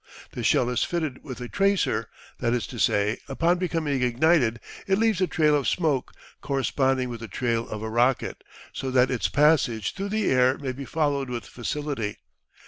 [0.31, 2.09] The shell is fitted with a "tracer,"
[2.39, 7.19] that is to say, upon becoming ignited it leaves a trail of smoke, corresponding with
[7.19, 8.43] the trail of a rocket,
[8.73, 12.17] so that its passage through the air may be followed with facility.